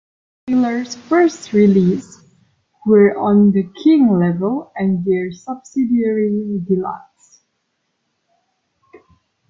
[0.47, 2.33] Taylor's first releases
[2.87, 7.43] were on the King label and their subsidiary DeLuxe.